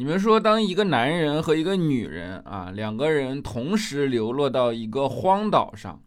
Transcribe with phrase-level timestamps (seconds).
[0.00, 6.00] 你们说，当一个男人和一个女人啊，两个人同时流落到一个荒岛上，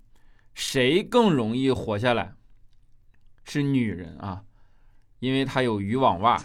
[0.54, 2.32] 谁更容易活下来？
[3.44, 4.44] 是女人啊，
[5.20, 6.42] 因为她有渔网袜。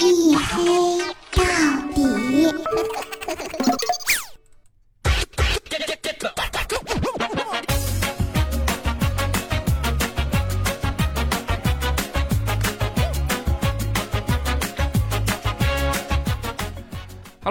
[0.00, 0.98] 一黑
[1.30, 1.44] 到
[1.94, 3.05] 底。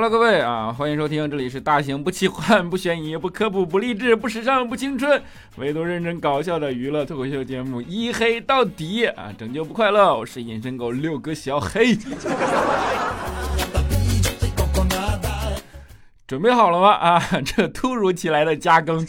[0.09, 5.19] 各位啊，欢迎收听，这里是大型不奇幻、 不悬疑、不科普、不励志、不时尚、不青春，
[5.55, 11.97] 唯独认真搞笑的娱乐脱口秀节目《一黑到底》啊，拯救不快乐，我是隐身狗六哥小黑。
[16.27, 16.91] 准备好了吗？
[17.01, 18.99] 啊，这突如其来的加更。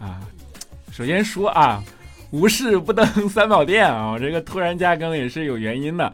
[0.00, 0.18] 啊，
[0.90, 1.82] 首先说啊。
[2.30, 4.10] 无事不登三宝殿啊！
[4.12, 6.12] 我这个突然加更也是有原因的，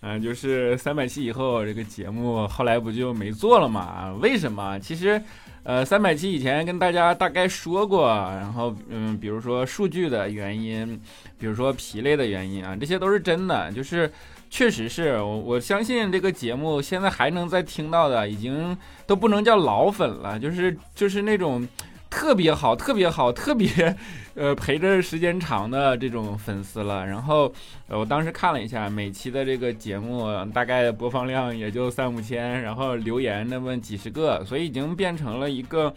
[0.00, 4.12] 嗯，就是三百期以后这个节目后来不就没做了嘛？
[4.22, 4.78] 为什么？
[4.78, 5.20] 其实，
[5.64, 11.00] 呃，三百期以前跟大家大概说过，然后嗯，比如说数据的原因，
[11.36, 14.08] 比如说疲累的原因啊，这些都是真的，就是
[14.48, 21.66] 确实是我我相信这个节目现在还能再听到的，已经都不能叫老粉了，就是就是那种。
[22.16, 23.68] 特别好，特别好，特别，
[24.34, 27.06] 呃，陪着时间长的这种粉丝了。
[27.06, 27.52] 然后，
[27.88, 35.94] 我当时看了一下，每期的这个节目大概播放量也就三五千，然后留言那么几十个，所以已经变成了一个，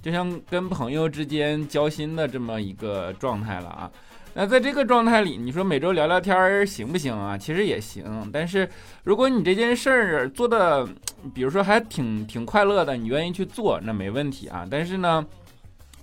[0.00, 3.90] 就像跟朋友之间交心的这么一个状态了啊。
[4.32, 7.36] 那在这个状态里，你说每周聊聊天儿行不行啊？
[7.36, 8.66] 其实也行，但是
[9.04, 10.88] 如果你这件事儿做的，
[11.34, 14.66] 比如说还挺挺快乐的，你愿意去做，那没问题啊。
[14.70, 15.26] 但是呢。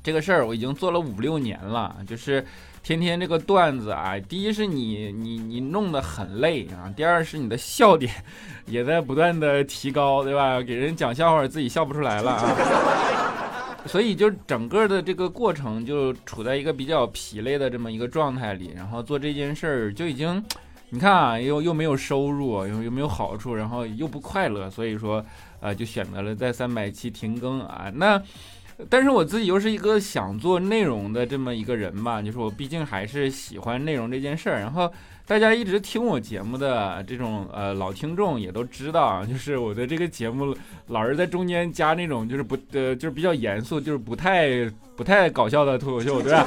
[0.06, 2.46] 这个事儿我已经做了五六年了，就是
[2.84, 8.14] 天天这个段子啊，第一是你你你弄得很累啊，第二是你的笑点
[8.68, 10.62] 也在不断的提高，对吧？
[10.62, 20.46] 给人讲笑话自己笑不出来了啊，所以就整个的这个过程就处在一个比较疲累的这么一个状态里，然后做这件事儿就已经，
[20.92, 25.26] 你看啊，又又没有收入，又又没有好处，然后又不快乐，所以说
[25.62, 28.22] 呃就选择了在三百期停更啊，那。
[28.90, 34.60] 但是我自己又是一个想做内容的这么一个人吧，就是我毕竟还是喜欢内容这件事儿。
[34.60, 34.92] 然后
[35.26, 40.56] 大家一直听我节目的这种呃老听众也都知道， 就是我的这个节目
[40.88, 46.46] 老是在中间加那种就是不呃就是比较严肃，就是不太不太搞笑的脱口秀，对吧？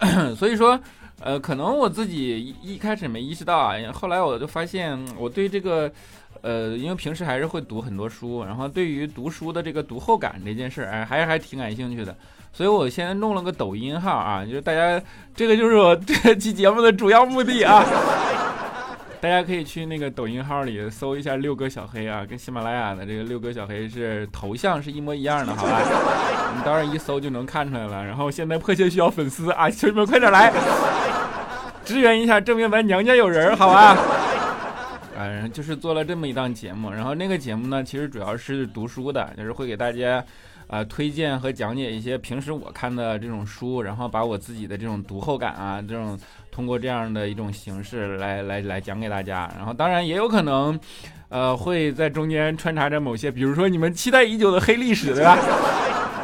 [0.34, 0.80] 所以说
[1.28, 5.90] 呃可能我自己一开始没意识到啊，后来我就发现我对这个。
[6.40, 12.16] 呃，因为平时还是会读很多书，然后对于读书的这个读后感这件事儿，哎，还是还挺感兴趣的。
[12.52, 15.02] 所以我现在弄了个抖音号啊，就是大家
[15.34, 17.84] 这个就是我这期节目的主要目的啊。
[19.20, 25.80] 大家可以去那个抖音号里搜一下六哥小黑啊，跟喜马拉雅的这个六哥小黑是头像是一模一样的，好吧？
[26.56, 28.04] 你到时候一搜就能看出来了。
[28.04, 30.52] 然后现在迫切需要粉丝啊，兄弟们快点来
[31.88, 33.96] 支援一下，证明咱娘家有人，好吧？
[35.18, 40.22] 嗯， 就是做了这么一档节目，然后那个节目呢，其实主要是读书的，就是会给大家，
[40.66, 46.18] 呃，推荐和讲解一些平时我看的这种书，然后把我自己的这种读后感啊，这种
[46.50, 49.50] 通过这样的一种形式来来来讲给大家。
[49.56, 50.78] 然后当然也有可能，
[51.30, 55.38] 呃，会在中间穿插着某些，比如说你们期待已久的黑历史，对吧？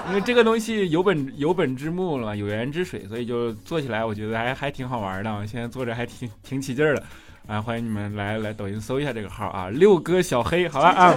[0.09, 5.47] 因为这个东西有本有本之木了，有源之水，所以就做起来我觉得还还挺好玩的。
[5.47, 7.03] 现在做着还挺挺起劲儿的。
[7.47, 11.15] 啊，欢迎你们来来抖音搜一下这个号啊，六哥小黑，好了啊。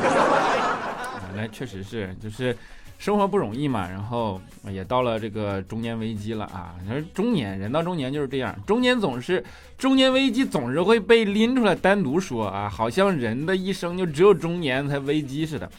[1.36, 2.56] 那确实是，就是
[2.97, 6.76] 生活不容易嘛，然后也到了这个中年危机了啊。
[6.84, 9.44] 你说中年人到中年就是这样，中年总是
[9.78, 15.70] 中年危机总是会被拎出来单独说啊，好像人的一生就只有中年才危机似的。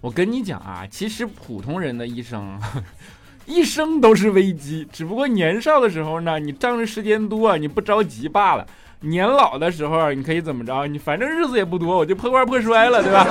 [0.00, 2.58] 我跟你讲啊，其实普通人的一生，
[3.44, 8.66] 一生都是危机，只不过年少的时候呢，你仗着时间多，你不着急罢了。
[9.02, 10.86] 年老的时候，你可以怎么着？
[10.86, 13.26] 你反正日子也不多，我就破罐破摔了，对吧？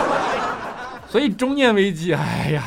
[1.10, 2.64] 所以中年危机，哎呀！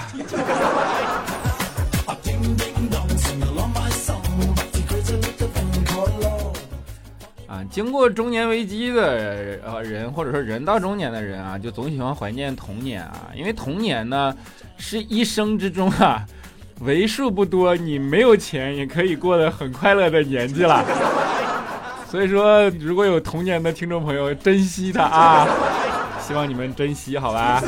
[7.63, 14.35] 啊，经过中年危机的呃人，或者说人到中年的人啊，就总喜欢怀念童年啊，因为童年呢，
[14.77, 16.25] 是一生之中啊，
[16.81, 20.85] 为数不多你没有钱也可以过得很快乐的年纪了。
[22.11, 25.49] 所以说，如果有童年的听众朋友，珍惜它啊！
[26.21, 27.63] 希望你们珍惜，好吧？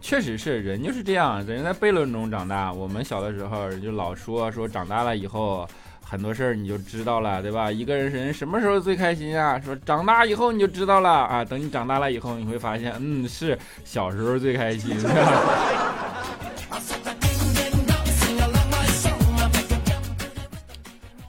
[0.00, 2.72] 确实是人就是这样，人在悖论中长大。
[2.72, 5.68] 我们小的时候就老说说长大了以后
[6.02, 7.70] 很多事儿你就知道了，对吧？
[7.70, 9.60] 一个人人什么时候最开心啊？
[9.60, 11.44] 说长大以后你就知道了啊。
[11.44, 14.96] 等你长大了以后，你会发现，嗯，是小时候最开心。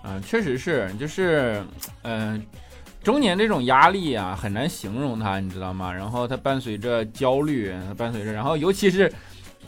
[0.01, 1.63] 啊，确实是，就是，
[2.03, 2.41] 嗯。
[3.03, 5.91] 中年这种压力啊，很难形容它，你知道吗？
[5.91, 9.11] 然后它伴随着焦虑，伴随着，然后尤其是。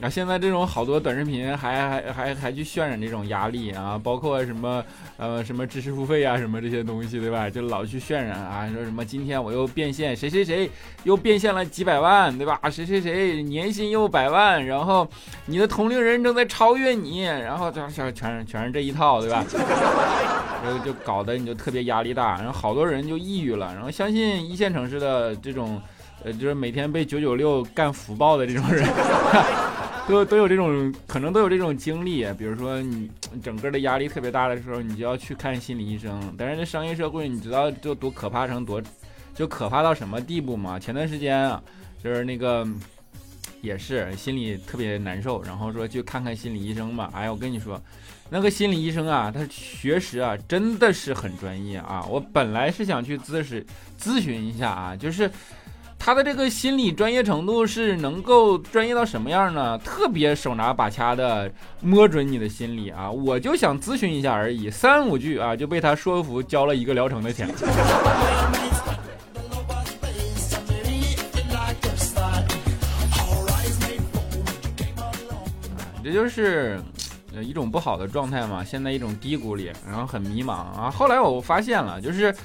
[0.01, 4.83] 啊，现在这种好多短视频还还还还去渲染这种压力啊，包括什么
[5.17, 7.47] 呃什么知识付费啊，什么这些东西，对吧？
[7.47, 10.67] 就老去渲染啊，说什么今天我又变现，谁谁谁
[11.03, 12.59] 又变现了几百万，对吧？
[12.71, 15.07] 谁谁谁年薪又百万，然后
[15.45, 19.45] 你的同龄人正在超越你，然后这全全全是这一套，对吧？
[20.65, 25.79] 然后就搞得你就特别压力大，然后好多人就抑郁了，然后相信一线城市的这种
[26.23, 28.87] 呃，就是每天被九九六干福报的这种人。
[30.07, 32.25] 都都有这种可能，都有这种经历。
[32.33, 33.09] 比如说，你
[33.41, 36.33] 整个的压力特别大的时候，你就要去看心理医生。
[36.37, 38.81] 但是这商业社会，你知道就多可怕成多，
[39.33, 40.77] 就可怕到什么地步吗？
[40.77, 41.63] 前段时间啊，
[42.03, 42.67] 就是那个
[43.61, 47.09] 也是心里特别难受，然后说去看看心理医生嘛。
[47.13, 47.81] 哎呀，我跟你说，
[48.29, 52.05] 那个心理医生啊，他学识啊真的是很专业啊。
[52.09, 53.65] 我本来是想去咨询
[53.99, 55.29] 咨询一下啊，就是。
[56.03, 59.77] 他的这个心理专业程度是能够专业到什么样呢？
[59.77, 61.49] 特别手拿把掐的
[61.79, 63.09] 摸准你的心理啊！
[63.11, 67.47] 我就想咨询一下而已，三五句啊就被他说服，交了一个疗程的钱。
[76.03, 76.81] 这就是
[77.43, 80.89] 一种不好的状态嘛，现在一种低谷里，然后很迷茫啊。
[80.89, 82.35] 后来我发现了，就是。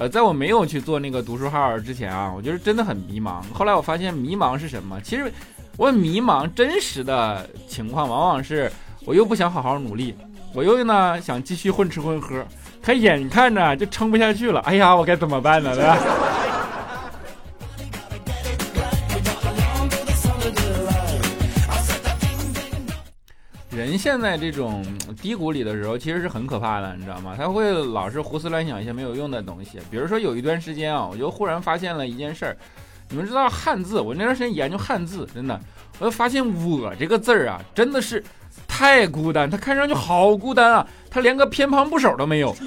[0.00, 3.42] 呃，在我没有去做那个读书号之前啊，我就是真的很迷茫。
[3.52, 4.98] 后来我发现迷茫是什么？
[5.02, 5.30] 其实
[5.76, 8.72] 我迷茫真实的情况往往是
[9.04, 10.14] 我又不想好好努力，
[10.54, 12.42] 我又呢想继续混吃混喝，
[12.82, 14.60] 可眼看着就撑不下去了。
[14.60, 15.74] 哎呀，我该怎么办呢？
[15.76, 15.98] 对吧？
[23.90, 24.86] 人现在这种
[25.20, 27.34] 低谷里的时候，其实是很可怕的，你知道吗？
[27.36, 29.80] 他会老是胡思乱想一些没有用的东西。
[29.90, 32.56] 比如说有一段时间啊，我就忽然发现了一件事儿。
[33.08, 34.00] 你们知道汉字？
[34.00, 35.60] 我那段时间研究汉字，真的，
[35.98, 38.22] 我就发现“我”这个字儿啊，真的是
[38.68, 39.50] 太孤单。
[39.50, 42.54] 它看上去好孤单啊，它连个偏旁部首都没有。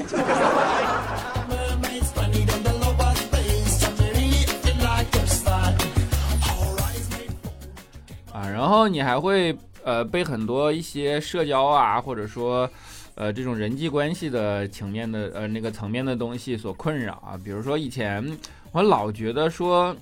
[8.33, 9.57] 啊，然后你还会。
[9.83, 12.69] 呃，被很多一些社交啊，或者说，
[13.15, 17.37] 呃，这种人际关系的层面的呃那个层面的东西所困扰啊。
[17.43, 18.25] 比如说以前
[18.71, 19.95] 我老觉得说，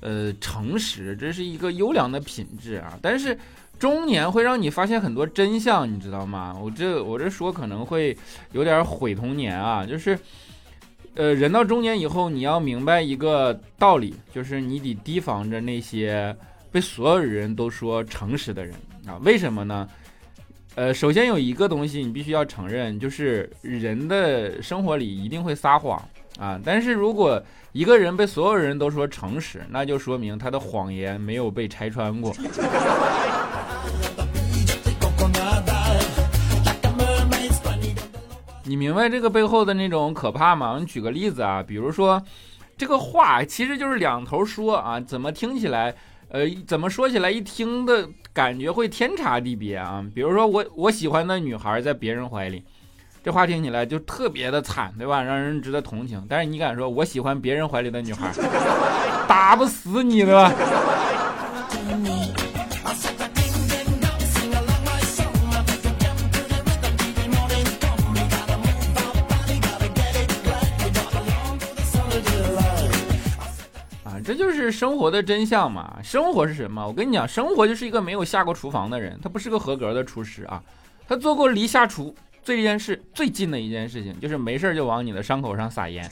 [0.00, 2.98] 呃，诚实这是一个优良的品质啊。
[3.02, 3.38] 但是
[3.78, 6.56] 中年会让你发现很多真相，你知道吗？
[6.60, 8.16] 我这我这说可能会
[8.52, 9.86] 有点毁童年啊。
[9.86, 10.18] 就是，
[11.14, 16.36] 呃，人到中年以后，你要明白一个道理，就是你得提防着那些
[16.72, 18.74] 被所有人都说诚实的人。
[19.06, 19.88] 啊，为什么呢？
[20.76, 26.02] 呃，首先有一个东西你必须要承认，就是人的生活里一定会撒谎
[26.38, 26.58] 啊。
[26.64, 27.40] 但是如果
[27.70, 32.34] 一个人被所有人都说诚实，那就说明他的谎言没有被拆穿过。
[38.64, 40.78] 你明白这个背后的那种可怕吗？
[40.80, 42.20] 你举个例子啊，比如说
[42.76, 45.94] 这个话其实就是两头说啊，怎么听起来？
[46.34, 50.04] 呃，怎么说起来一听的感觉会天差地别啊？
[50.12, 52.64] 比如说我我喜欢的女孩在别人怀里，
[53.22, 55.22] 这话听起来就特别的惨，对吧？
[55.22, 56.20] 让人值得同情。
[56.28, 58.32] 但是你敢说我喜欢别人怀里的女孩，
[59.28, 60.52] 打不死你，对吧？
[74.24, 75.98] 这就是生活的真相嘛？
[76.02, 76.86] 生活是什么？
[76.86, 80.62] 我跟你讲，生活就是一个没有下过厨房的人，他不是个合格的厨师啊。
[81.06, 86.08] 他做过离下厨这件事最近的一件事情，就是没事就往你的伤口上撒盐。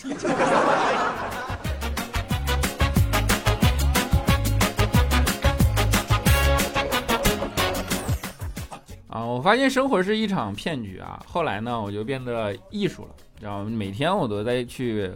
[9.09, 11.19] 啊，我发现生活是一场骗局啊。
[11.26, 15.11] 后来呢，我就变得艺术了，然后每天我都在去，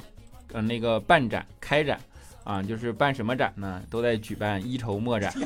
[0.55, 2.01] 呃，那个办展、开展。
[2.47, 3.83] 啊，就是办什么展呢？
[3.91, 5.35] 都在举办一筹莫展。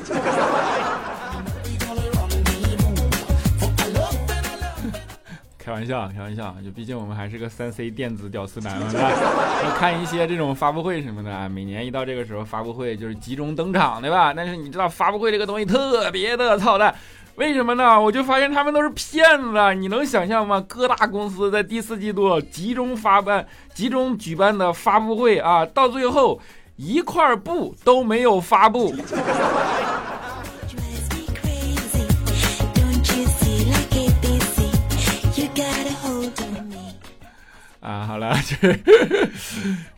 [5.57, 9.09] 开玩笑，开玩笑，就毕竟我们还是个三 C 电子屌丝男嘛，对吧？
[9.79, 14.31] 看一些这种发布会什么的，每年一到这个时候，发布会就是集中登场，对吧？
[14.31, 16.93] 但是你知道发布会这个东西特别的操蛋，
[17.35, 17.99] 为什么呢？
[17.99, 20.63] 我就发现他们都是骗子，你能想象吗？
[20.67, 26.39] 各大公司在第四季度集中发办、集中举办的发布会啊，到最后
[26.83, 28.95] 一块布都没有发布。
[37.81, 38.79] 啊，好了，这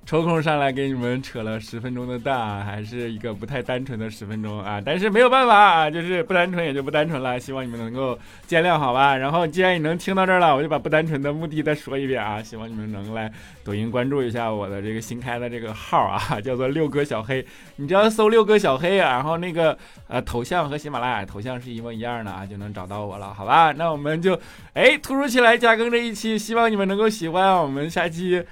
[0.06, 9.16] 抽空上来给你们扯了十分钟的蛋，还是一个不太单纯的十分钟啊，但是没有办法啊，就是不单纯也就不单纯了，希望你们能够见谅，好吧？
[9.16, 13.32] 然后既然你能听到这儿了，我就把不单纯的目的再说一遍啊，希望你们能来
[13.64, 17.46] 抖音关注一下我的这个新开的这个号啊， 叫做六哥小黑，
[17.78, 23.72] 你只要搜六哥小黑，然后那个呃头像和喜马拉雅头像是一模一样的啊，就能找到我了，好吧？
[23.72, 24.38] 那我们就
[24.74, 27.54] 哎突如其来加更这一期，希望你们能够喜欢。
[27.54, 28.44] 我们下期，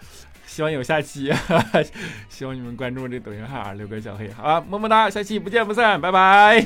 [0.51, 1.31] 希望有下期，
[2.27, 6.61] 希望你们关注这抖音号六哥小黑，好，么么哒，下期不见不散，拜拜。